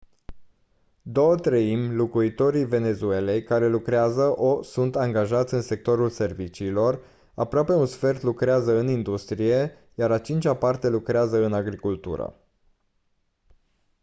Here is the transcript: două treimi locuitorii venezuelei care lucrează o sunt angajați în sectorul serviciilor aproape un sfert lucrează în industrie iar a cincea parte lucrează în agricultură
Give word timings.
două 1.01 1.35
treimi 1.35 1.95
locuitorii 1.95 2.65
venezuelei 2.65 3.43
care 3.43 3.67
lucrează 3.69 4.39
o 4.39 4.61
sunt 4.63 4.95
angajați 4.95 5.53
în 5.53 5.61
sectorul 5.61 6.09
serviciilor 6.09 7.03
aproape 7.35 7.71
un 7.71 7.85
sfert 7.85 8.21
lucrează 8.21 8.77
în 8.79 8.87
industrie 8.87 9.71
iar 9.95 10.11
a 10.11 10.19
cincea 10.19 10.55
parte 10.55 10.89
lucrează 10.89 11.45
în 11.45 11.53
agricultură 11.53 12.35